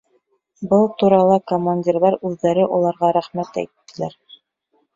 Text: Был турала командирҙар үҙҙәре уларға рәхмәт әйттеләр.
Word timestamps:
Был 0.71 0.87
турала 1.01 1.35
командирҙар 1.51 2.17
үҙҙәре 2.31 2.65
уларға 2.79 3.13
рәхмәт 3.19 3.63
әйттеләр. 3.65 4.21